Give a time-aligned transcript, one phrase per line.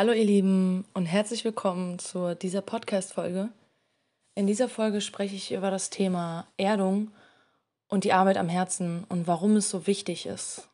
[0.00, 3.50] Hallo ihr Lieben und herzlich willkommen zu dieser Podcast-Folge.
[4.34, 7.10] In dieser Folge spreche ich über das Thema Erdung
[7.86, 10.70] und die Arbeit am Herzen und warum es so wichtig ist.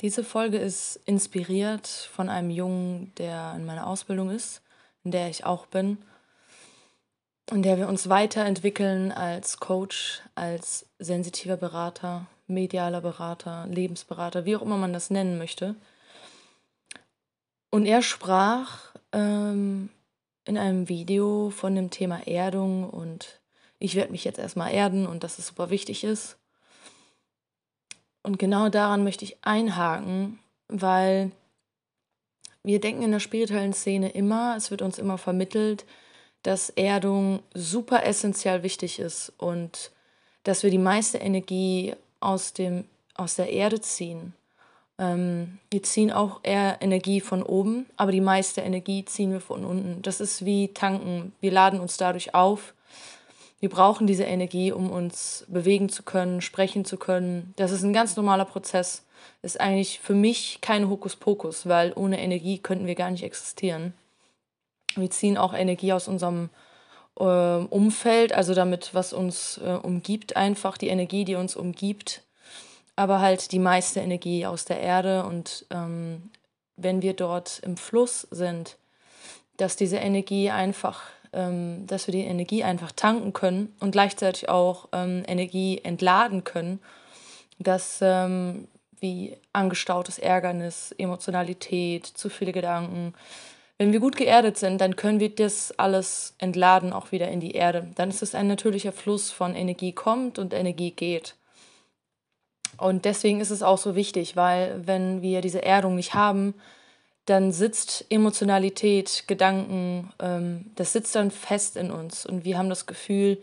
[0.00, 4.62] Diese Folge ist inspiriert von einem Jungen, der in meiner Ausbildung ist,
[5.02, 5.98] in der ich auch bin,
[7.50, 14.62] in der wir uns weiterentwickeln als Coach, als sensitiver Berater, medialer Berater, Lebensberater, wie auch
[14.62, 15.74] immer man das nennen möchte.
[17.74, 19.88] Und er sprach ähm,
[20.44, 23.40] in einem Video von dem Thema Erdung und
[23.80, 26.36] ich werde mich jetzt erstmal erden und dass es super wichtig ist.
[28.22, 30.38] Und genau daran möchte ich einhaken,
[30.68, 31.32] weil
[32.62, 35.84] wir denken in der spirituellen Szene immer, es wird uns immer vermittelt,
[36.44, 39.90] dass Erdung super essentiell wichtig ist und
[40.44, 42.84] dass wir die meiste Energie aus, dem,
[43.16, 44.32] aus der Erde ziehen.
[44.98, 49.64] Ähm, wir ziehen auch eher Energie von oben, aber die meiste Energie ziehen wir von
[49.64, 50.02] unten.
[50.02, 51.32] Das ist wie tanken.
[51.40, 52.74] Wir laden uns dadurch auf.
[53.60, 57.54] Wir brauchen diese Energie, um uns bewegen zu können, sprechen zu können.
[57.56, 59.04] Das ist ein ganz normaler Prozess.
[59.42, 63.94] Ist eigentlich für mich kein Hokuspokus, weil ohne Energie könnten wir gar nicht existieren.
[64.96, 66.50] Wir ziehen auch Energie aus unserem
[67.18, 72.22] äh, Umfeld, also damit, was uns äh, umgibt, einfach die Energie, die uns umgibt,
[72.96, 75.24] aber halt die meiste Energie aus der Erde.
[75.24, 76.30] Und ähm,
[76.76, 78.76] wenn wir dort im Fluss sind,
[79.56, 84.88] dass diese Energie einfach, ähm, dass wir die Energie einfach tanken können und gleichzeitig auch
[84.92, 86.80] ähm, Energie entladen können,
[87.58, 88.68] dass ähm,
[89.00, 93.14] wie angestautes Ärgernis, Emotionalität, zu viele Gedanken,
[93.76, 97.52] wenn wir gut geerdet sind, dann können wir das alles entladen, auch wieder in die
[97.52, 97.88] Erde.
[97.96, 101.34] Dann ist es ein natürlicher Fluss von Energie kommt und Energie geht.
[102.76, 106.54] Und deswegen ist es auch so wichtig, weil wenn wir diese Erdung nicht haben,
[107.26, 112.26] dann sitzt Emotionalität, Gedanken, ähm, das sitzt dann fest in uns.
[112.26, 113.38] Und wir haben das Gefühl,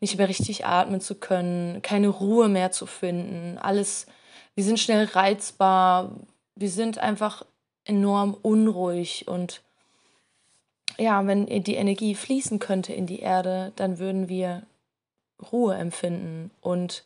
[0.00, 4.06] nicht mehr richtig atmen zu können, keine Ruhe mehr zu finden, alles,
[4.54, 6.12] wir sind schnell reizbar,
[6.54, 7.44] wir sind einfach
[7.84, 9.26] enorm unruhig.
[9.26, 9.62] Und
[10.98, 14.62] ja, wenn die Energie fließen könnte in die Erde, dann würden wir
[15.52, 16.50] Ruhe empfinden.
[16.60, 17.04] Und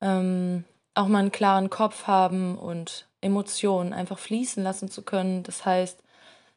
[0.00, 0.64] ähm,
[0.98, 5.42] auch mal einen klaren Kopf haben und Emotionen einfach fließen lassen zu können.
[5.42, 6.02] Das heißt,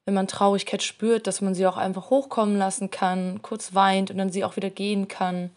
[0.05, 4.17] wenn man Traurigkeit spürt, dass man sie auch einfach hochkommen lassen kann, kurz weint und
[4.17, 5.51] dann sie auch wieder gehen kann.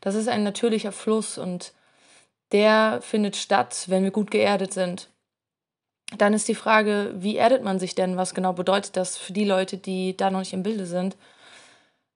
[0.00, 1.72] Das ist ein natürlicher Fluss und
[2.52, 5.08] der findet statt, wenn wir gut geerdet sind.
[6.18, 8.16] Dann ist die Frage, wie erdet man sich denn?
[8.16, 11.16] Was genau bedeutet das für die Leute, die da noch nicht im Bilde sind?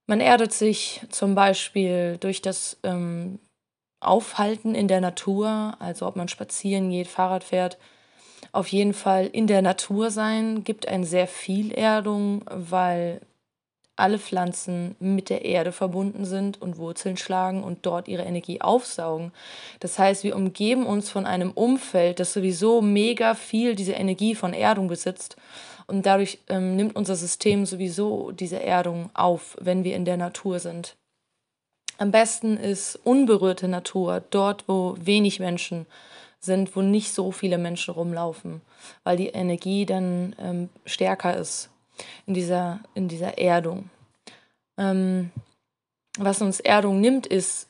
[0.05, 3.39] Man erdet sich zum Beispiel durch das ähm,
[3.99, 7.77] aufhalten in der Natur, also ob man spazieren geht, Fahrrad fährt,
[8.51, 13.21] auf jeden Fall in der Natur sein, gibt ein sehr viel Erdung, weil
[13.99, 19.31] alle Pflanzen mit der Erde verbunden sind und Wurzeln schlagen und dort ihre Energie aufsaugen.
[19.81, 24.53] Das heißt, wir umgeben uns von einem Umfeld, das sowieso mega viel diese Energie von
[24.53, 25.35] Erdung besitzt.
[25.85, 30.59] Und dadurch ähm, nimmt unser System sowieso diese Erdung auf, wenn wir in der Natur
[30.59, 30.95] sind.
[31.99, 35.85] Am besten ist unberührte Natur, dort, wo wenig Menschen
[36.39, 38.61] sind, wo nicht so viele Menschen rumlaufen,
[39.03, 41.69] weil die Energie dann ähm, stärker ist
[42.25, 43.89] in dieser, in dieser Erdung.
[44.77, 45.31] Ähm,
[46.17, 47.67] was uns Erdung nimmt, ist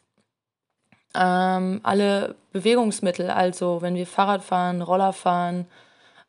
[1.16, 5.66] ähm, alle Bewegungsmittel, also wenn wir Fahrrad fahren, Roller fahren,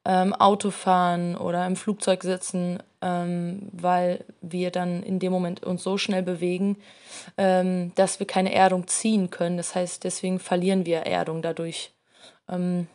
[0.07, 5.83] ähm, Auto fahren oder im Flugzeug sitzen, ähm, weil wir dann in dem Moment uns
[5.83, 6.77] so schnell bewegen,
[7.37, 9.57] ähm, dass wir keine Erdung ziehen können.
[9.57, 11.93] Das heißt, deswegen verlieren wir Erdung dadurch.
[12.49, 12.87] Ähm,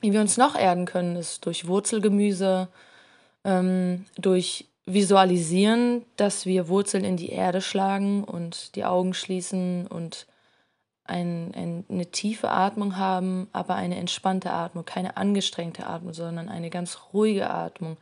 [0.00, 2.68] wie wir uns noch erden können, ist durch Wurzelgemüse,
[3.44, 10.26] ähm, durch Visualisieren, dass wir Wurzeln in die Erde schlagen und die Augen schließen und
[11.06, 16.70] ein, ein, eine tiefe Atmung haben, aber eine entspannte Atmung, keine angestrengte Atmung, sondern eine
[16.70, 17.98] ganz ruhige Atmung.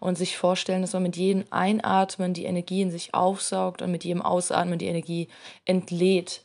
[0.00, 4.04] Und sich vorstellen, dass man mit jedem Einatmen die Energie in sich aufsaugt und mit
[4.04, 5.28] jedem Ausatmen die Energie
[5.66, 6.42] entlädt.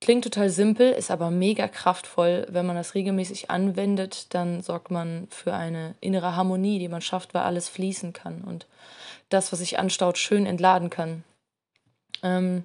[0.00, 2.46] Klingt total simpel, ist aber mega kraftvoll.
[2.50, 7.32] Wenn man das regelmäßig anwendet, dann sorgt man für eine innere Harmonie, die man schafft,
[7.32, 8.66] weil alles fließen kann und
[9.30, 11.24] das, was sich anstaut, schön entladen kann.
[12.22, 12.64] Ähm,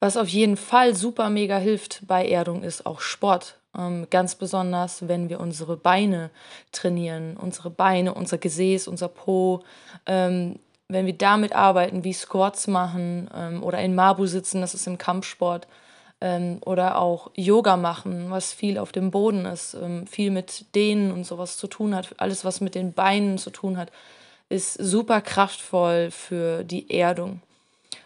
[0.00, 3.58] was auf jeden Fall super mega hilft bei Erdung ist auch Sport.
[3.78, 6.30] Ähm, ganz besonders, wenn wir unsere Beine
[6.72, 9.62] trainieren, unsere Beine, unser Gesäß, unser Po.
[10.06, 10.58] Ähm,
[10.88, 14.98] wenn wir damit arbeiten, wie Squats machen ähm, oder in Mabu sitzen, das ist im
[14.98, 15.68] Kampfsport,
[16.20, 21.12] ähm, oder auch Yoga machen, was viel auf dem Boden ist, ähm, viel mit Dehnen
[21.12, 23.90] und sowas zu tun hat, alles was mit den Beinen zu tun hat,
[24.48, 27.40] ist super kraftvoll für die Erdung.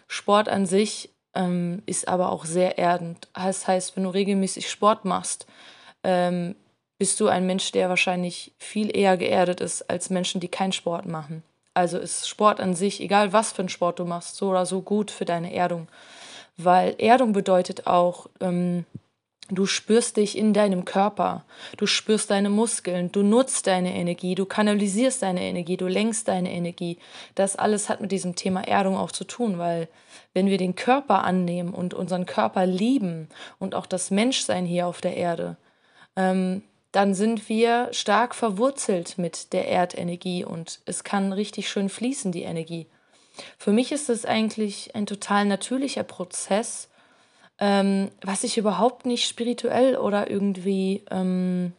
[0.07, 3.27] Sport an sich ähm, ist aber auch sehr erdend.
[3.33, 5.45] Das heißt, wenn du regelmäßig Sport machst,
[6.03, 6.55] ähm,
[6.97, 11.05] bist du ein Mensch, der wahrscheinlich viel eher geerdet ist als Menschen, die keinen Sport
[11.05, 11.43] machen.
[11.73, 14.81] Also ist Sport an sich, egal was für einen Sport du machst, so oder so
[14.81, 15.87] gut für deine Erdung.
[16.57, 18.85] Weil Erdung bedeutet auch, ähm,
[19.49, 21.45] du spürst dich in deinem Körper,
[21.77, 26.51] du spürst deine Muskeln, du nutzt deine Energie, du kanalisierst deine Energie, du lenkst deine
[26.51, 26.97] Energie.
[27.35, 29.87] Das alles hat mit diesem Thema Erdung auch zu tun, weil
[30.33, 35.01] wenn wir den Körper annehmen und unseren Körper lieben und auch das Menschsein hier auf
[35.01, 35.57] der Erde,
[36.15, 42.31] ähm, dann sind wir stark verwurzelt mit der Erdenergie und es kann richtig schön fließen,
[42.31, 42.87] die Energie.
[43.57, 46.89] Für mich ist es eigentlich ein total natürlicher Prozess,
[47.59, 51.73] ähm, was ich überhaupt nicht spirituell oder irgendwie ähm,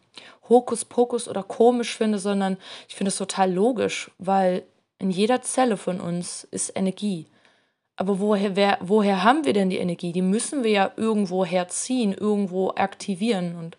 [0.48, 2.56] Hokuspokus oder komisch finde, sondern
[2.88, 4.62] ich finde es total logisch, weil
[4.98, 7.26] in jeder Zelle von uns ist Energie.
[7.96, 10.12] Aber woher, wer, woher haben wir denn die Energie?
[10.12, 13.56] Die müssen wir ja irgendwo herziehen, irgendwo aktivieren.
[13.56, 13.78] Und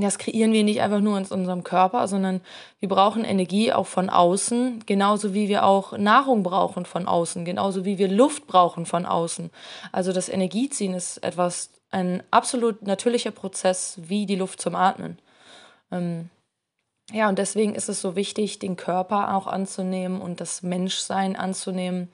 [0.00, 2.40] das kreieren wir nicht einfach nur in unserem Körper, sondern
[2.78, 7.84] wir brauchen Energie auch von außen, genauso wie wir auch Nahrung brauchen von außen, genauso
[7.84, 9.50] wie wir Luft brauchen von außen.
[9.92, 15.18] Also das Energieziehen ist etwas, ein absolut natürlicher Prozess wie die Luft zum Atmen.
[15.90, 16.30] Ähm,
[17.12, 22.08] ja, und deswegen ist es so wichtig, den Körper auch anzunehmen und das Menschsein anzunehmen,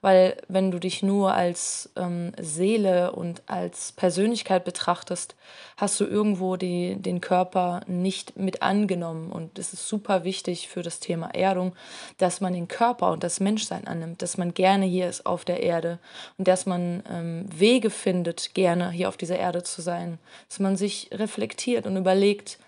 [0.00, 5.36] weil wenn du dich nur als ähm, Seele und als Persönlichkeit betrachtest,
[5.76, 9.30] hast du irgendwo die, den Körper nicht mit angenommen.
[9.30, 11.76] Und es ist super wichtig für das Thema Erdung,
[12.18, 15.62] dass man den Körper und das Menschsein annimmt, dass man gerne hier ist auf der
[15.62, 16.00] Erde
[16.38, 20.18] und dass man ähm, Wege findet, gerne hier auf dieser Erde zu sein,
[20.48, 22.58] dass man sich reflektiert und überlegt,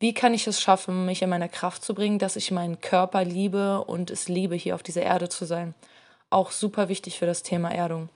[0.00, 3.24] wie kann ich es schaffen, mich in meine Kraft zu bringen, dass ich meinen Körper
[3.24, 5.74] liebe und es liebe, hier auf dieser Erde zu sein?
[6.30, 8.08] Auch super wichtig für das Thema Erdung.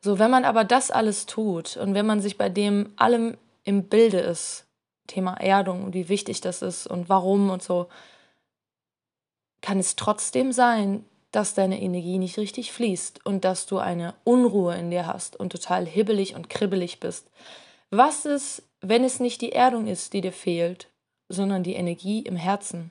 [0.00, 3.88] So, wenn man aber das alles tut und wenn man sich bei dem allem im
[3.88, 4.66] Bilde ist,
[5.06, 7.88] Thema Erdung und wie wichtig das ist und warum und so,
[9.60, 14.74] kann es trotzdem sein, dass deine Energie nicht richtig fließt und dass du eine Unruhe
[14.76, 17.30] in dir hast und total hibbelig und kribbelig bist.
[17.90, 20.88] Was ist, wenn es nicht die Erdung ist, die dir fehlt,
[21.28, 22.90] sondern die Energie im Herzen.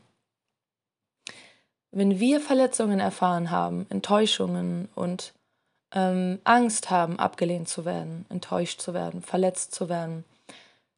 [1.92, 5.34] Wenn wir Verletzungen erfahren haben, Enttäuschungen und
[5.94, 10.24] ähm, Angst haben, abgelehnt zu werden, enttäuscht zu werden, verletzt zu werden,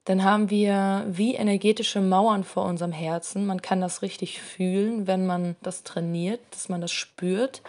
[0.06, 3.46] dann haben wir wie energetische Mauern vor unserem Herzen.
[3.46, 7.62] Man kann das richtig fühlen, wenn man das trainiert, dass man das spürt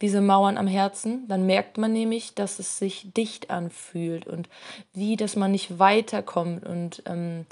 [0.00, 4.48] diese Mauern am Herzen, dann merkt man nämlich, dass es sich dicht anfühlt und
[4.92, 6.64] wie, dass man nicht weiterkommt.
[6.66, 7.46] Und ähm,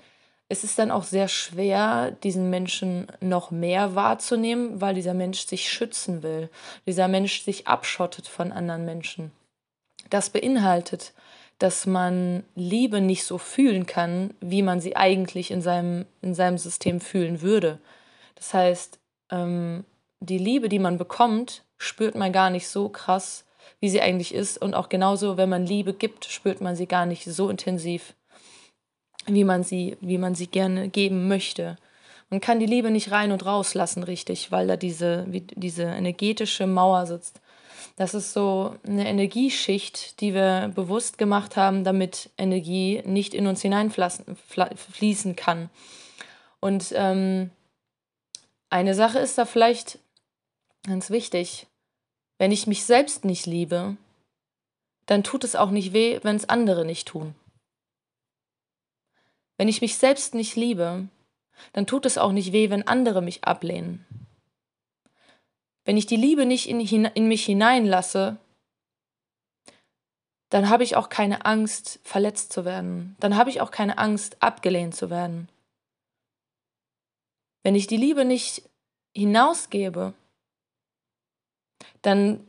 [0.49, 5.71] es ist dann auch sehr schwer, diesen Menschen noch mehr wahrzunehmen, weil dieser Mensch sich
[5.71, 6.51] schützen will,
[6.87, 9.33] dieser Mensch sich abschottet von anderen Menschen.
[10.11, 11.13] Das beinhaltet,
[11.59, 16.59] dass man Liebe nicht so fühlen kann, wie man sie eigentlich in seinem, in seinem
[16.59, 17.79] System fühlen würde.
[18.35, 18.99] Das heißt,
[19.31, 19.85] ähm,
[20.23, 23.45] die Liebe, die man bekommt, spürt man gar nicht so krass,
[23.81, 24.61] wie sie eigentlich ist.
[24.61, 28.15] Und auch genauso, wenn man Liebe gibt, spürt man sie gar nicht so intensiv,
[29.27, 31.77] wie man sie, wie man sie gerne geben möchte.
[32.31, 37.07] Man kann die Liebe nicht rein und rauslassen, richtig, weil da diese, diese energetische Mauer
[37.07, 37.41] sitzt.
[37.97, 43.61] Das ist so eine Energieschicht, die wir bewusst gemacht haben, damit Energie nicht in uns
[43.61, 45.69] hineinfließen kann.
[46.61, 47.51] Und ähm,
[48.71, 49.99] eine Sache ist da vielleicht
[50.85, 51.67] ganz wichtig.
[52.39, 53.97] Wenn ich mich selbst nicht liebe,
[55.07, 57.35] dann tut es auch nicht weh, wenn es andere nicht tun.
[59.59, 61.09] Wenn ich mich selbst nicht liebe,
[61.73, 64.05] dann tut es auch nicht weh, wenn andere mich ablehnen.
[65.85, 68.39] Wenn ich die Liebe nicht in, in mich hineinlasse,
[70.49, 73.17] dann habe ich auch keine Angst, verletzt zu werden.
[73.21, 75.49] Dann habe ich auch keine Angst, abgelehnt zu werden.
[77.63, 78.63] Wenn ich die Liebe nicht
[79.15, 80.15] hinausgebe,
[82.03, 82.41] dann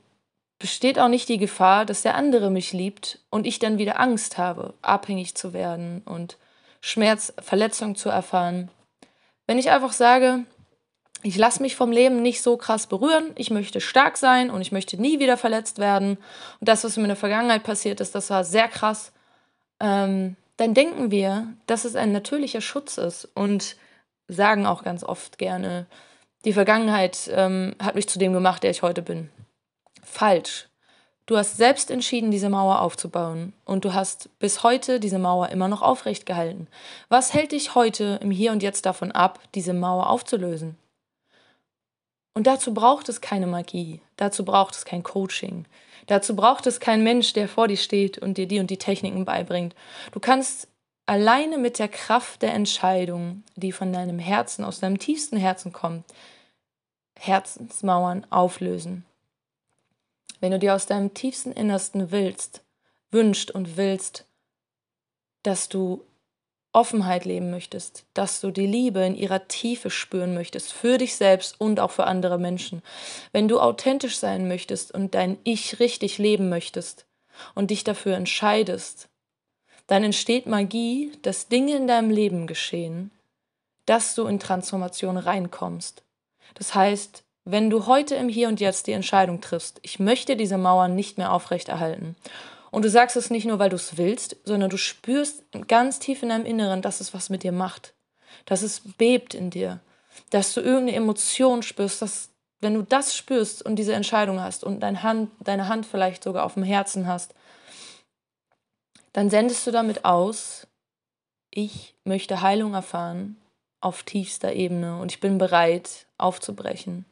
[0.60, 4.38] besteht auch nicht die Gefahr, dass der andere mich liebt und ich dann wieder Angst
[4.38, 6.38] habe, abhängig zu werden und
[6.80, 8.72] Schmerz, Verletzung zu erfahren.
[9.46, 10.46] Wenn ich einfach sage,
[11.22, 14.72] ich lasse mich vom Leben nicht so krass berühren, ich möchte stark sein und ich
[14.72, 16.18] möchte nie wieder verletzt werden
[16.60, 19.12] und das, was mir in der Vergangenheit passiert ist, das war sehr krass,
[19.80, 23.75] ähm, dann denken wir, dass es ein natürlicher Schutz ist und
[24.28, 25.88] sagen auch ganz oft gerne,
[26.45, 29.29] die Vergangenheit ähm, hat mich zu dem gemacht, der ich heute bin
[30.13, 30.69] falsch.
[31.25, 35.69] Du hast selbst entschieden, diese Mauer aufzubauen und du hast bis heute diese Mauer immer
[35.69, 36.67] noch aufrecht gehalten.
[37.07, 40.77] Was hält dich heute im Hier und Jetzt davon ab, diese Mauer aufzulösen?
[42.33, 45.65] Und dazu braucht es keine Magie, dazu braucht es kein Coaching,
[46.07, 49.23] dazu braucht es kein Mensch, der vor dir steht und dir die und die Techniken
[49.23, 49.75] beibringt.
[50.12, 50.67] Du kannst
[51.05, 56.03] alleine mit der Kraft der Entscheidung, die von deinem Herzen, aus deinem tiefsten Herzen kommt,
[57.20, 59.05] Herzensmauern auflösen.
[60.39, 62.63] Wenn du dir aus deinem tiefsten Innersten willst,
[63.12, 64.25] wünscht und willst,
[65.43, 66.03] dass du
[66.74, 71.62] Offenheit leben möchtest, dass du die Liebe in ihrer Tiefe spüren möchtest, für dich selbst
[71.62, 72.82] und auch für andere Menschen,
[73.32, 77.05] wenn du authentisch sein möchtest und dein Ich richtig leben möchtest
[77.53, 79.08] und dich dafür entscheidest,
[79.88, 83.12] dann entsteht Magie, dass Dinge in deinem Leben geschehen,
[83.86, 86.03] dass du in Transformation reinkommst.
[86.55, 90.57] Das heißt, wenn du heute im Hier und Jetzt die Entscheidung triffst, ich möchte diese
[90.57, 92.15] Mauern nicht mehr aufrechterhalten
[92.74, 96.24] und du sagst es nicht nur, weil du es willst, sondern du spürst ganz tief
[96.24, 97.93] in deinem Inneren, dass es was mit dir macht.
[98.45, 99.79] Dass es bebt in dir.
[100.31, 102.29] Dass du irgendeine Emotion spürst, dass,
[102.62, 106.45] wenn du das spürst und diese Entscheidung hast und dein Hand, deine Hand vielleicht sogar
[106.45, 107.36] auf dem Herzen hast,
[109.12, 110.65] dann sendest du damit aus,
[111.51, 113.38] ich möchte Heilung erfahren
[113.84, 117.06] auf tiefster Ebene und ich bin bereit aufzubrechen,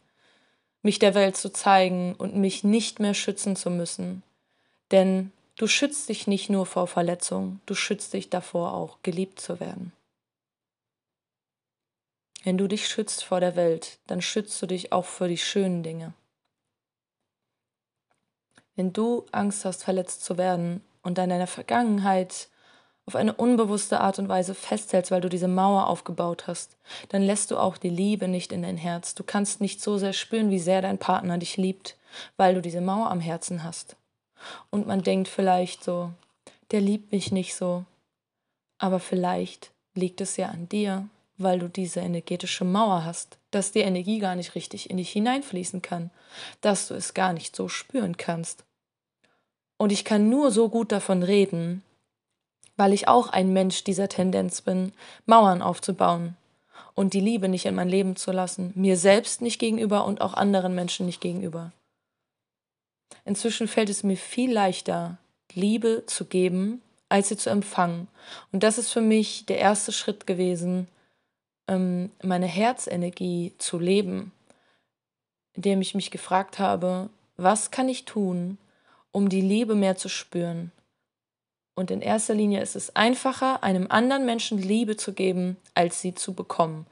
[0.82, 4.24] mich der Welt zu zeigen und mich nicht mehr schützen zu müssen.
[4.92, 9.60] Denn Du schützt dich nicht nur vor Verletzung, du schützt dich davor auch, geliebt zu
[9.60, 9.94] werden.
[12.44, 15.84] Wenn du dich schützt vor der Welt, dann schützt du dich auch für die schönen
[15.84, 16.13] Dinge.
[18.75, 22.48] Wenn du Angst hast, verletzt zu werden und an deiner Vergangenheit
[23.05, 26.77] auf eine unbewusste Art und Weise festhältst, weil du diese Mauer aufgebaut hast,
[27.10, 29.15] dann lässt du auch die Liebe nicht in dein Herz.
[29.15, 31.98] Du kannst nicht so sehr spüren, wie sehr dein Partner dich liebt,
[32.38, 33.96] weil du diese Mauer am Herzen hast.
[34.70, 36.12] Und man denkt vielleicht so,
[36.72, 37.86] der liebt mich nicht so.
[38.77, 43.79] Aber vielleicht liegt es ja an dir, weil du diese energetische Mauer hast, dass die
[43.79, 46.12] Energie gar nicht richtig in dich hineinfließen kann,
[46.62, 48.63] dass du es gar nicht so spüren kannst.
[49.77, 51.84] Und ich kann nur so gut davon reden,
[52.78, 54.94] weil ich auch ein Mensch dieser Tendenz bin,
[55.25, 56.36] Mauern aufzubauen
[56.94, 60.34] und die Liebe nicht in mein Leben zu lassen, mir selbst nicht gegenüber und auch
[60.34, 61.72] anderen Menschen nicht gegenüber.
[63.25, 65.18] Inzwischen fällt es mir viel leichter,
[65.54, 68.08] Liebe zu geben, als sie zu empfangen.
[68.51, 70.88] Und das ist für mich der erste Schritt gewesen,
[71.68, 74.32] ähm, meine Herzenergie zu leben,
[75.54, 78.58] indem ich mich gefragt habe, was kann ich tun,
[79.12, 80.72] um die Liebe mehr zu spüren?
[81.75, 86.13] Und in erster Linie ist es einfacher, einem anderen Menschen Liebe zu geben, als sie
[86.13, 86.86] zu bekommen.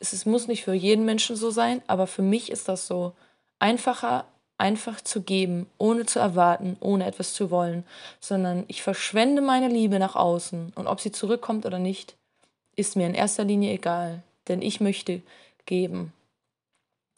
[0.00, 3.12] Es muss nicht für jeden Menschen so sein, aber für mich ist das so
[3.58, 4.24] einfacher,
[4.58, 7.84] einfach zu geben, ohne zu erwarten, ohne etwas zu wollen,
[8.20, 12.16] sondern ich verschwende meine Liebe nach außen und ob sie zurückkommt oder nicht,
[12.76, 15.20] ist mir in erster Linie egal, denn ich möchte
[15.66, 16.12] geben.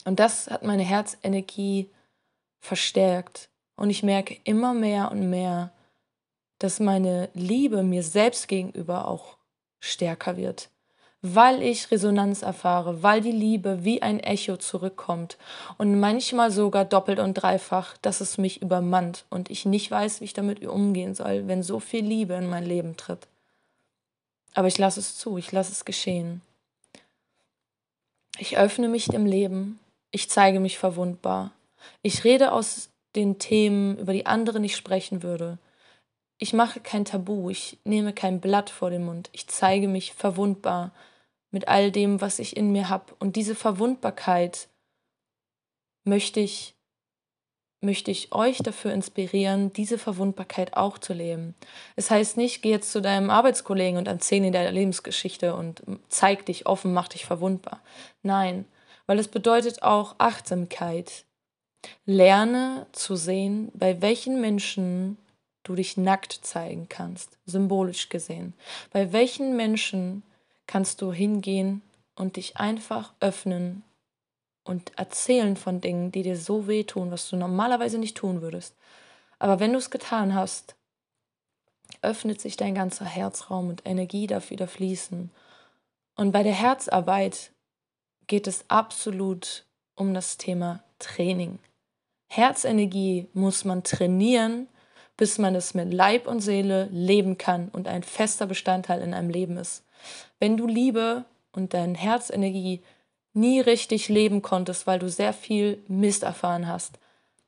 [0.04, 1.88] Und das hat meine Herzenergie
[2.60, 5.70] verstärkt und ich merke immer mehr und mehr,
[6.58, 9.36] dass meine Liebe mir selbst gegenüber auch
[9.80, 10.70] stärker wird
[11.26, 15.38] weil ich Resonanz erfahre, weil die Liebe wie ein Echo zurückkommt
[15.78, 20.26] und manchmal sogar doppelt und dreifach, dass es mich übermannt und ich nicht weiß, wie
[20.26, 23.26] ich damit umgehen soll, wenn so viel Liebe in mein Leben tritt.
[24.52, 26.42] Aber ich lasse es zu, ich lasse es geschehen.
[28.36, 29.80] Ich öffne mich dem Leben,
[30.10, 31.52] ich zeige mich verwundbar.
[32.02, 35.56] Ich rede aus den Themen, über die andere nicht sprechen würde.
[36.38, 40.92] Ich mache kein Tabu, ich nehme kein Blatt vor den Mund, ich zeige mich verwundbar,
[41.50, 43.14] mit all dem, was ich in mir habe.
[43.20, 44.68] Und diese Verwundbarkeit
[46.02, 46.74] möchte ich,
[47.80, 51.54] möchte ich euch dafür inspirieren, diese Verwundbarkeit auch zu leben.
[51.96, 56.44] Es heißt nicht, geh jetzt zu deinem Arbeitskollegen und erzähl ihn deine Lebensgeschichte und zeig
[56.46, 57.80] dich offen, mach dich verwundbar.
[58.22, 58.64] Nein,
[59.06, 61.24] weil es bedeutet auch Achtsamkeit.
[62.06, 65.18] Lerne zu sehen, bei welchen Menschen
[65.64, 68.54] du dich nackt zeigen kannst, symbolisch gesehen.
[68.92, 70.22] Bei welchen Menschen
[70.66, 71.82] kannst du hingehen
[72.14, 73.82] und dich einfach öffnen
[74.62, 78.74] und erzählen von Dingen, die dir so wehtun, was du normalerweise nicht tun würdest.
[79.38, 80.74] Aber wenn du es getan hast,
[82.02, 85.30] öffnet sich dein ganzer Herzraum und Energie darf wieder fließen.
[86.16, 87.52] Und bei der Herzarbeit
[88.26, 89.66] geht es absolut
[89.96, 91.58] um das Thema Training.
[92.28, 94.68] Herzenergie muss man trainieren,
[95.16, 99.30] bis man es mit Leib und Seele leben kann und ein fester Bestandteil in einem
[99.30, 99.84] Leben ist.
[100.40, 102.82] Wenn du Liebe und deine Herzenergie
[103.32, 106.98] nie richtig leben konntest, weil du sehr viel Mist erfahren hast,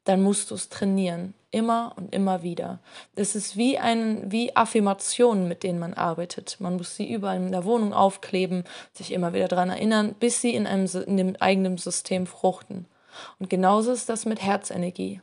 [0.05, 1.35] dann musst du es trainieren.
[1.51, 2.81] Immer und immer wieder.
[3.15, 6.57] Es ist wie, ein, wie Affirmationen, mit denen man arbeitet.
[6.61, 10.55] Man muss sie überall in der Wohnung aufkleben, sich immer wieder daran erinnern, bis sie
[10.55, 12.87] in, einem, in dem eigenen System fruchten.
[13.39, 15.21] Und genauso ist das mit Herzenergie.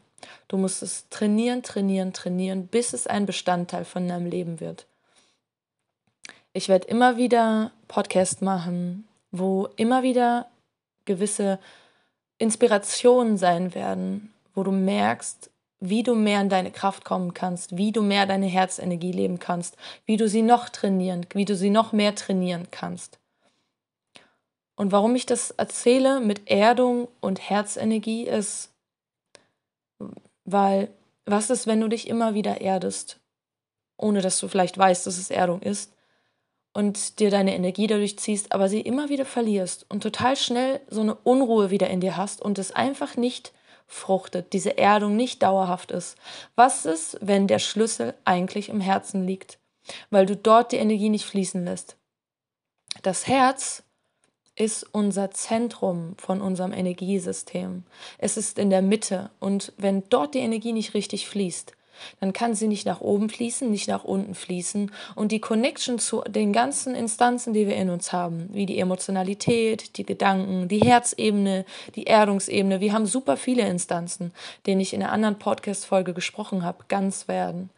[0.48, 4.86] Du musst es trainieren, trainieren, trainieren, bis es ein Bestandteil von deinem Leben wird.
[6.54, 10.48] Ich werde immer wieder Podcasts machen, wo immer wieder
[11.06, 11.60] gewisse
[12.38, 15.50] Inspirationen sein werden, wo du merkst,
[15.80, 19.76] wie du mehr in deine Kraft kommen kannst, wie du mehr deine Herzenergie leben kannst,
[20.06, 23.20] wie du sie noch trainieren, wie du sie noch mehr trainieren kannst.
[24.76, 28.73] Und warum ich das erzähle mit Erdung und Herzenergie ist,
[30.46, 30.90] weil
[31.26, 33.20] was ist, wenn du dich immer wieder erdest,
[33.98, 35.94] ohne dass du vielleicht weißt, dass es Erdung ist,
[36.74, 41.02] und dir deine Energie dadurch ziehst, aber sie immer wieder verlierst und total schnell so
[41.02, 43.54] eine Unruhe wieder in dir hast und es einfach nicht
[43.86, 46.18] fruchtet, diese Erdung nicht dauerhaft ist.
[46.56, 49.60] Was ist, wenn der Schlüssel eigentlich im Herzen liegt,
[50.10, 51.96] weil du dort die Energie nicht fließen lässt?
[53.04, 53.84] Das Herz
[54.56, 57.84] ist unser Zentrum von unserem Energiesystem.
[58.18, 61.74] Es ist in der Mitte und wenn dort die Energie nicht richtig fließt,
[62.20, 64.92] dann kann sie nicht nach oben fließen, nicht nach unten fließen.
[65.16, 69.98] Und die Connection zu den ganzen Instanzen, die wir in uns haben, wie die Emotionalität,
[69.98, 74.34] die Gedanken, die Herzebene, die Erdungsebene, wir haben super viele Instanzen,
[74.66, 77.70] denen ich in einer anderen Podcast-Folge gesprochen habe, ganz werden.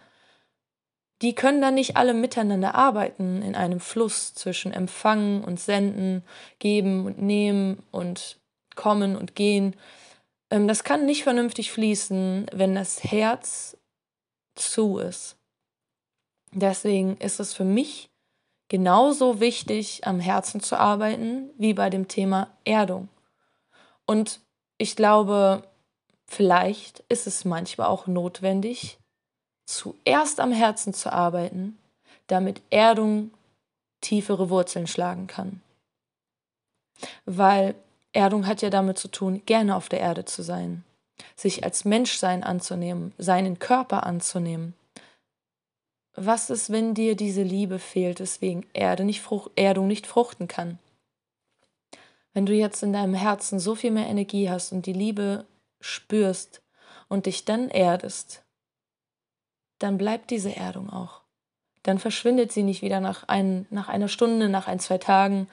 [1.22, 6.24] Die können dann nicht alle miteinander arbeiten in einem Fluss zwischen Empfangen und Senden,
[6.60, 8.38] Geben und Nehmen und
[8.76, 9.76] Kommen und Gehen.
[10.50, 13.78] Ähm, das kann nicht vernünftig fließen, wenn das Herz
[14.56, 15.38] zu ist.
[16.52, 18.10] Deswegen ist es für mich
[18.68, 23.10] genauso wichtig, am Herzen zu arbeiten, wie bei dem Thema Erdung.
[24.06, 24.42] Und
[24.78, 25.64] ich glaube,
[26.26, 28.98] vielleicht ist es manchmal auch notwendig,
[29.66, 31.78] zuerst am Herzen zu arbeiten,
[32.28, 33.32] damit Erdung
[34.01, 35.62] tiefere Wurzeln schlagen kann.
[37.25, 37.75] Weil
[38.14, 40.84] Erdung hat ja damit zu tun, gerne auf der Erde zu sein
[41.36, 44.74] sich als Menschsein anzunehmen, seinen Körper anzunehmen.
[46.16, 50.80] Was ist, wenn dir diese Liebe fehlt, weswegen Erde nicht Frucht, Erdung nicht fruchten kann?
[52.34, 55.46] Wenn du jetzt in deinem Herzen so viel mehr Energie hast und die Liebe
[55.82, 56.62] spürst
[57.08, 58.44] und dich dann erdest,
[59.79, 61.22] dann bleibt diese Erdung auch.
[61.83, 65.48] Dann verschwindet sie nicht wieder nach, ein, nach einer Stunde, nach ein, zwei Tagen,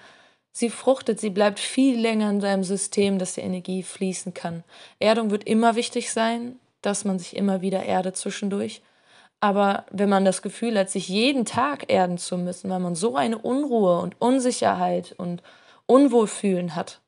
[0.54, 4.64] Sie fruchtet, sie bleibt viel länger in deinem System, dass die Energie fließen kann.
[4.98, 8.82] Erdung wird immer wichtig sein, dass man sich immer wieder erdet zwischendurch.
[9.40, 13.16] Aber wenn man das Gefühl hat, sich jeden Tag erden zu müssen, weil man so
[13.16, 15.42] eine Unruhe und Unsicherheit und
[15.86, 17.00] Unwohlfühlen hat,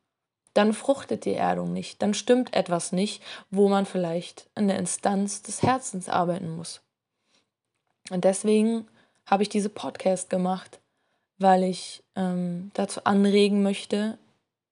[0.55, 5.43] dann fruchtet die Erdung nicht, dann stimmt etwas nicht, wo man vielleicht in der Instanz
[5.43, 6.84] des Herzens arbeiten muss.
[8.11, 8.87] Und deswegen
[9.27, 10.81] habe ich diese Podcast gemacht,
[11.39, 14.19] weil ich ähm, dazu anregen möchte,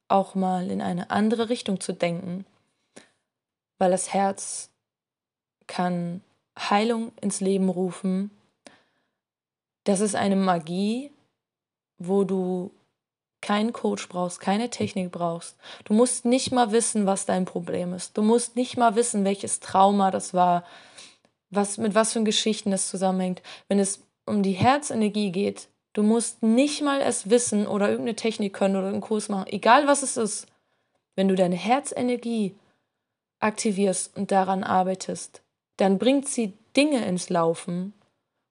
[0.08, 2.44] auch mal in eine andere Richtung zu denken,
[3.78, 4.70] weil das Herz
[5.66, 6.20] kann
[6.58, 8.30] Heilung ins Leben rufen.
[9.84, 11.10] Das ist eine Magie,
[11.98, 12.70] wo du
[13.40, 15.56] keinen Coach brauchst, keine Technik brauchst.
[15.84, 18.16] Du musst nicht mal wissen, was dein Problem ist.
[18.16, 20.64] Du musst nicht mal wissen, welches Trauma das war,
[21.54, 23.42] was mit was für Geschichten das zusammenhängt.
[23.68, 28.54] Wenn es um die Herzenergie geht, Du musst nicht mal es wissen oder irgendeine Technik
[28.54, 30.46] können oder einen Kurs machen, egal was es ist.
[31.16, 32.54] Wenn du deine Herzenergie
[33.40, 35.42] aktivierst und daran arbeitest,
[35.76, 37.92] dann bringt sie Dinge ins Laufen,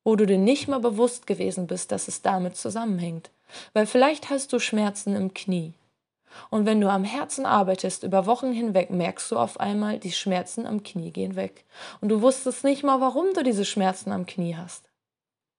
[0.03, 3.31] wo du dir nicht mal bewusst gewesen bist, dass es damit zusammenhängt.
[3.73, 5.73] Weil vielleicht hast du Schmerzen im Knie.
[6.49, 10.65] Und wenn du am Herzen arbeitest, über Wochen hinweg, merkst du auf einmal, die Schmerzen
[10.65, 11.65] am Knie gehen weg.
[11.99, 14.89] Und du wusstest nicht mal, warum du diese Schmerzen am Knie hast.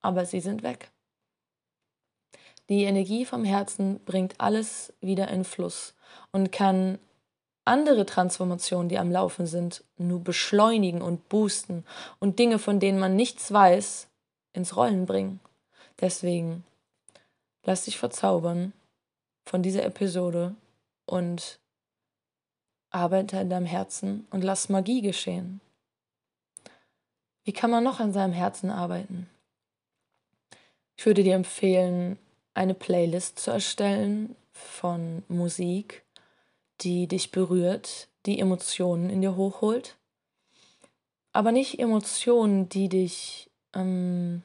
[0.00, 0.90] Aber sie sind weg.
[2.68, 5.94] Die Energie vom Herzen bringt alles wieder in Fluss
[6.30, 6.98] und kann
[7.64, 11.84] andere Transformationen, die am Laufen sind, nur beschleunigen und boosten
[12.18, 14.08] und Dinge, von denen man nichts weiß,
[14.52, 15.40] ins Rollen bringen.
[16.00, 16.64] Deswegen
[17.64, 18.72] lass dich verzaubern
[19.44, 20.54] von dieser Episode
[21.06, 21.58] und
[22.90, 25.60] arbeite in deinem Herzen und lass Magie geschehen.
[27.44, 29.28] Wie kann man noch an seinem Herzen arbeiten?
[30.96, 32.18] Ich würde dir empfehlen,
[32.54, 36.04] eine Playlist zu erstellen von Musik,
[36.82, 39.96] die dich berührt, die Emotionen in dir hochholt.
[41.32, 44.42] Aber nicht Emotionen, die dich, ähm,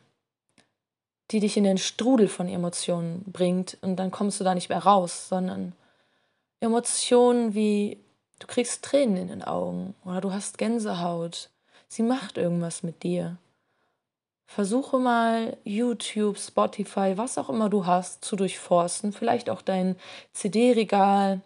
[1.31, 4.79] die dich in den Strudel von Emotionen bringt und dann kommst du da nicht mehr
[4.79, 5.73] raus, sondern
[6.59, 7.99] Emotionen wie
[8.39, 11.49] du kriegst Tränen in den Augen oder du hast Gänsehaut,
[11.87, 13.37] sie macht irgendwas mit dir.
[14.47, 19.97] Versuche mal YouTube, Spotify, was auch immer du hast, zu durchforsten, vielleicht auch dein
[20.33, 21.41] CD-Regal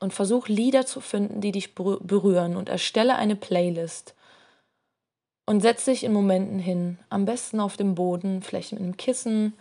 [0.00, 2.56] und versuch Lieder zu finden, die dich berühren.
[2.56, 4.14] Und erstelle eine Playlist.
[5.44, 9.54] Und setz dich in Momenten hin, am besten auf dem Boden, vielleicht mit einem Kissen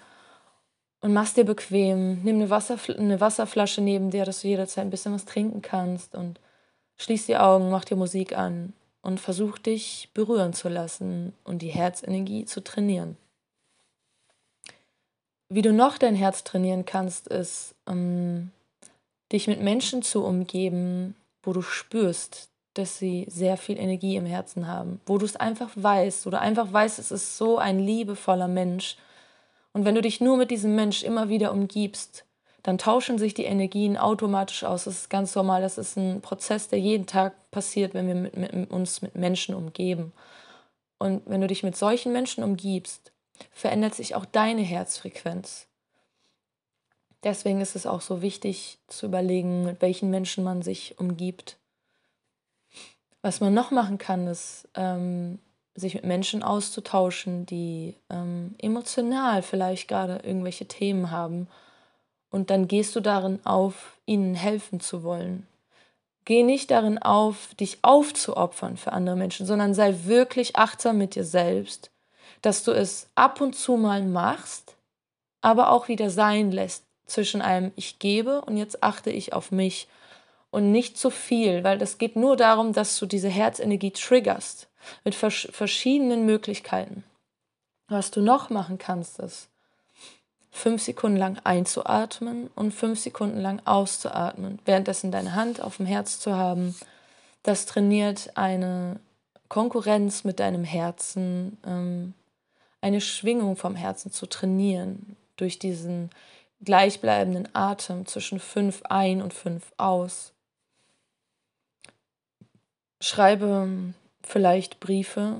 [1.01, 2.21] und mach's dir bequem.
[2.23, 6.15] Nimm eine, Wasserfl eine Wasserflasche neben dir, dass du jederzeit ein bisschen was trinken kannst
[6.15, 6.39] und
[6.97, 11.69] schließ die Augen, mach dir Musik an und versuch dich berühren zu lassen und die
[11.69, 13.17] Herzenergie zu trainieren.
[15.49, 18.51] Wie du noch dein Herz trainieren kannst, ist, ähm,
[19.31, 24.67] dich mit Menschen zu umgeben, wo du spürst, dass sie sehr viel Energie im Herzen
[24.67, 28.97] haben, wo du es einfach weißt oder einfach weißt, es ist so ein liebevoller Mensch.
[29.77, 32.25] Und wenn du dich nur mit diesem Mensch immer wieder umgibst,
[32.63, 34.85] dann tauschen sich die Energien automatisch aus.
[34.85, 35.61] Das ist ganz normal.
[35.61, 39.53] Das ist ein Prozess, der jeden Tag passiert, wenn wir mit, mit, uns mit Menschen
[39.53, 40.13] umgeben.
[40.97, 43.11] Und wenn du dich mit solchen Menschen umgibst,
[43.51, 45.67] verändert sich auch deine Herzfrequenz.
[47.21, 51.59] Deswegen ist es auch so wichtig zu überlegen, mit welchen Menschen man sich umgibt.
[53.21, 55.37] Was man noch machen kann, ist, ähm,
[55.77, 61.47] sich mit Menschen auszutauschen, die ähm, emotional vielleicht gerade irgendwelche Themen haben.
[62.31, 65.45] Und dann gehst du darin auf, ihnen helfen zu wollen.
[66.25, 71.23] Geh nicht darin auf, dich aufzuopfern für andere Menschen, sondern sei wirklich achtsam mit dir
[71.23, 71.91] selbst,
[72.41, 74.75] dass du es ab und zu mal machst,
[75.41, 79.87] aber auch wieder sein lässt zwischen einem Ich gebe und jetzt achte ich auf mich.
[80.49, 84.66] Und nicht zu viel, weil das geht nur darum, dass du diese Herzenergie triggerst
[85.03, 87.03] mit vers verschiedenen Möglichkeiten.
[87.87, 89.49] Was du noch machen kannst, ist,
[90.51, 96.19] fünf Sekunden lang einzuatmen und fünf Sekunden lang auszuatmen, währenddessen deine Hand auf dem Herz
[96.19, 96.75] zu haben.
[97.43, 98.99] Das trainiert eine
[99.47, 102.13] Konkurrenz mit deinem Herzen, ähm,
[102.81, 106.09] eine Schwingung vom Herzen zu trainieren durch diesen
[106.63, 110.33] gleichbleibenden Atem zwischen fünf ein und fünf aus.
[112.99, 113.93] Schreibe
[114.27, 115.37] vielleicht Briefe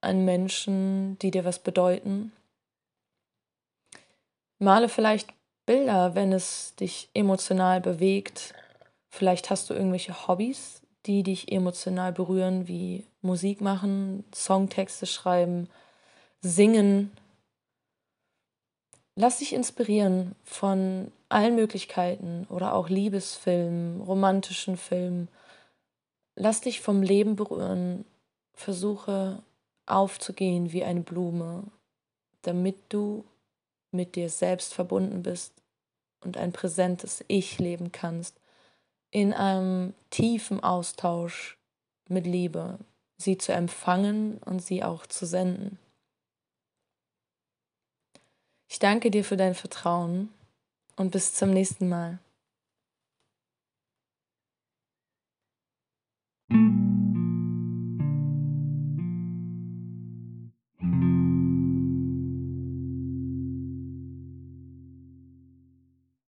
[0.00, 2.32] an Menschen, die dir was bedeuten
[4.58, 5.28] Male vielleicht
[5.66, 8.54] Bilder, wenn es dich emotional bewegt.
[9.10, 15.68] Vielleicht hast du irgendwelche Hobbys, die dich emotional berühren, wie Musik machen, Songtexte schreiben,
[16.40, 17.12] singen.
[19.16, 25.28] Lass dich inspirieren von allen Möglichkeiten oder auch Liebesfilmen, romantischen Filmen.
[26.36, 28.04] Lass dich vom Leben berühren.
[28.54, 29.42] Versuche
[29.86, 31.64] aufzugehen wie eine Blume,
[32.42, 33.24] damit du
[33.90, 35.52] mit dir selbst verbunden bist
[36.20, 38.40] und ein präsentes Ich leben kannst,
[39.10, 41.56] in einem tiefen Austausch
[42.08, 42.78] mit Liebe,
[43.16, 45.78] sie zu empfangen und sie auch zu senden.
[48.68, 50.30] Ich danke dir für dein Vertrauen
[50.96, 52.18] und bis zum nächsten Mal.